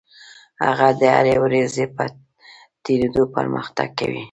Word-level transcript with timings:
هغه 0.65 0.87
د 0.99 1.01
هرې 1.15 1.35
ورځې 1.43 1.85
په 1.95 2.03
تېرېدو 2.85 3.23
پرمختګ 3.35 3.89
کوي. 3.99 4.19